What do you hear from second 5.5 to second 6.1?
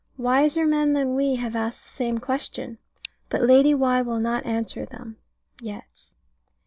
yet.